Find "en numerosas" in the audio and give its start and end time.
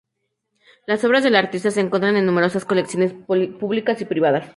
2.17-2.65